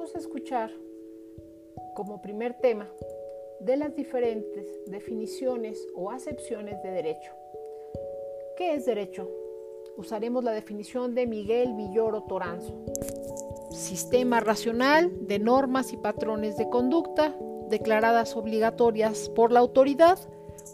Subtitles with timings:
[0.00, 0.70] vamos a escuchar
[1.94, 2.88] como primer tema
[3.60, 7.32] de las diferentes definiciones o acepciones de derecho.
[8.56, 9.30] ¿Qué es derecho?
[9.98, 12.82] Usaremos la definición de Miguel Villoro Toranzo.
[13.72, 17.36] Sistema racional de normas y patrones de conducta
[17.68, 20.18] declaradas obligatorias por la autoridad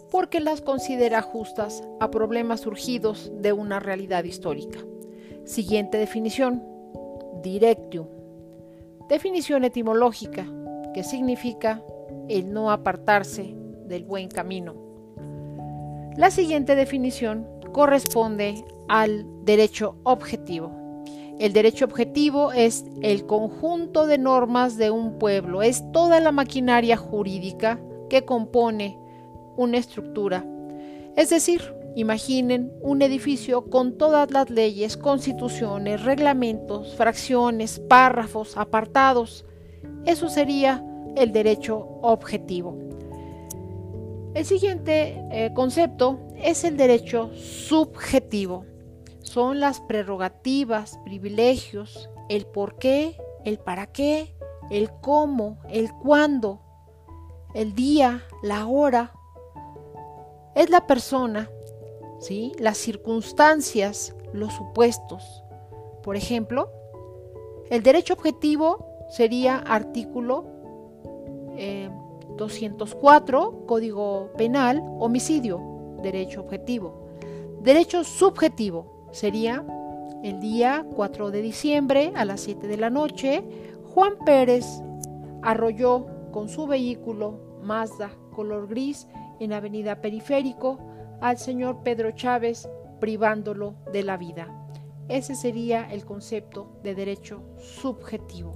[0.09, 4.79] porque las considera justas a problemas surgidos de una realidad histórica.
[5.43, 6.63] Siguiente definición.
[7.43, 8.16] Directium.
[9.09, 10.45] Definición etimológica,
[10.93, 11.81] que significa
[12.27, 14.75] el no apartarse del buen camino.
[16.17, 20.71] La siguiente definición corresponde al derecho objetivo.
[21.39, 26.97] El derecho objetivo es el conjunto de normas de un pueblo, es toda la maquinaria
[26.97, 27.79] jurídica
[28.09, 28.97] que compone
[29.55, 30.43] una estructura.
[31.15, 31.61] Es decir,
[31.97, 39.45] imaginen un edificio con todas las leyes, constituciones, reglamentos, fracciones, párrafos, apartados.
[40.05, 42.77] Eso sería el derecho objetivo.
[44.35, 48.63] El siguiente eh, concepto es el derecho subjetivo.
[49.21, 54.35] Son las prerrogativas, privilegios, el por qué, el para qué,
[54.69, 56.61] el cómo, el cuándo,
[57.55, 59.13] el día, la hora.
[60.53, 61.49] Es la persona,
[62.19, 62.51] ¿sí?
[62.59, 65.43] las circunstancias, los supuestos.
[66.03, 66.71] Por ejemplo,
[67.69, 70.45] el derecho objetivo sería artículo
[72.37, 77.07] 204, eh, Código Penal, homicidio, derecho objetivo.
[77.61, 79.65] Derecho subjetivo sería
[80.23, 83.43] el día 4 de diciembre a las 7 de la noche,
[83.93, 84.65] Juan Pérez
[85.41, 89.07] arrolló con su vehículo Mazda color gris
[89.39, 90.79] en Avenida Periférico
[91.21, 94.47] al señor Pedro Chávez privándolo de la vida.
[95.07, 98.55] Ese sería el concepto de derecho subjetivo.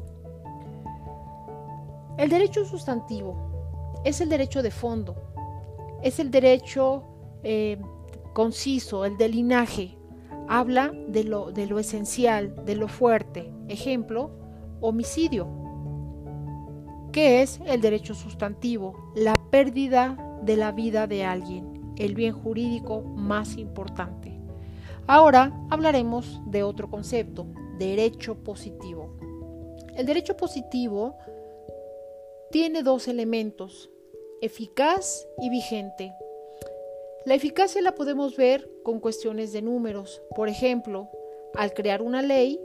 [2.17, 5.15] El derecho sustantivo es el derecho de fondo,
[6.03, 7.03] es el derecho
[7.43, 7.77] eh,
[8.33, 9.97] conciso, el de linaje.
[10.49, 13.53] Habla de lo, de lo esencial, de lo fuerte.
[13.69, 14.31] Ejemplo,
[14.81, 15.47] homicidio.
[17.13, 19.11] ¿Qué es el derecho sustantivo?
[19.15, 21.70] La pérdida de la vida de alguien,
[22.01, 24.39] el bien jurídico más importante.
[25.07, 27.45] Ahora hablaremos de otro concepto,
[27.77, 29.15] derecho positivo.
[29.95, 31.17] El derecho positivo
[32.49, 33.89] tiene dos elementos,
[34.41, 36.13] eficaz y vigente.
[37.25, 40.21] La eficacia la podemos ver con cuestiones de números.
[40.35, 41.09] Por ejemplo,
[41.55, 42.59] al crear una ley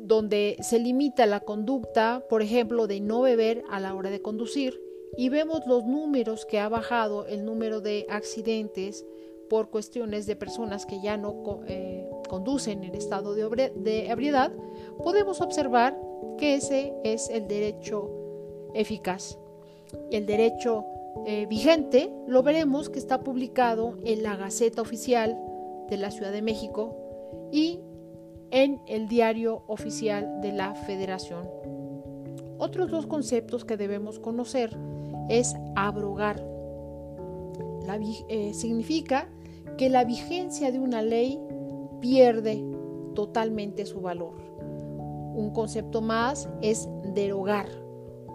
[0.00, 4.87] donde se limita la conducta, por ejemplo, de no beber a la hora de conducir,
[5.18, 9.04] y vemos los números que ha bajado el número de accidentes
[9.50, 14.52] por cuestiones de personas que ya no eh, conducen en estado de, ebriedad,
[15.02, 15.98] podemos observar
[16.38, 18.08] que ese es el derecho
[18.74, 19.36] eficaz.
[20.12, 20.84] El derecho
[21.26, 25.36] eh, vigente lo veremos que está publicado en la Gaceta Oficial
[25.90, 26.94] de la Ciudad de México
[27.50, 27.80] y
[28.52, 31.50] en el Diario Oficial de la Federación.
[32.58, 34.76] Otros dos conceptos que debemos conocer
[35.28, 36.44] es abrogar.
[38.28, 39.28] Eh, significa
[39.78, 41.40] que la vigencia de una ley
[42.00, 42.62] pierde
[43.14, 44.34] totalmente su valor.
[45.34, 47.68] Un concepto más es derogar,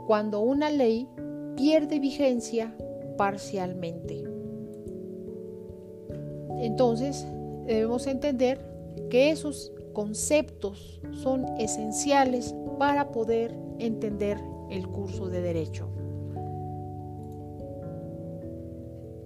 [0.08, 1.08] cuando una ley
[1.56, 2.76] pierde vigencia
[3.18, 4.24] parcialmente.
[6.58, 7.26] Entonces,
[7.66, 8.66] debemos entender
[9.10, 14.40] que esos conceptos son esenciales para poder entender
[14.70, 15.90] el curso de derecho.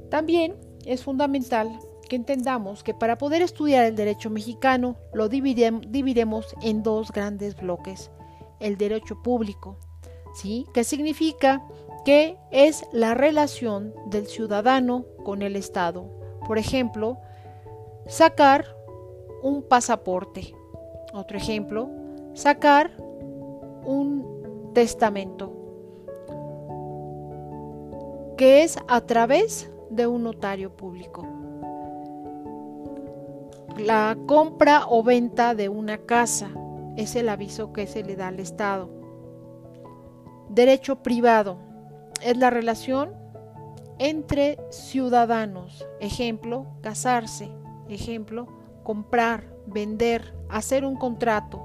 [0.09, 6.83] También es fundamental que entendamos que para poder estudiar el derecho mexicano lo dividemos en
[6.83, 8.09] dos grandes bloques.
[8.59, 9.77] El derecho público,
[10.33, 10.65] ¿sí?
[10.73, 11.61] que significa
[12.05, 16.09] que es la relación del ciudadano con el Estado.
[16.47, 17.17] Por ejemplo,
[18.07, 18.65] sacar
[19.43, 20.53] un pasaporte.
[21.13, 21.89] Otro ejemplo,
[22.33, 22.91] sacar
[23.85, 25.53] un testamento,
[28.37, 31.25] que es a través de un notario público
[33.77, 36.49] la compra o venta de una casa
[36.95, 38.89] es el aviso que se le da al Estado.
[40.49, 41.59] Derecho privado
[42.23, 43.13] es la relación
[43.99, 45.85] entre ciudadanos.
[45.99, 47.51] Ejemplo, casarse.
[47.87, 48.47] Ejemplo,
[48.83, 51.63] comprar, vender, hacer un contrato.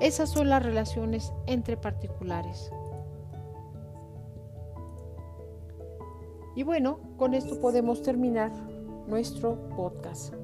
[0.00, 2.70] Esas son las relaciones entre particulares.
[6.60, 8.52] Y bueno, con esto podemos terminar
[9.08, 10.34] nuestro podcast.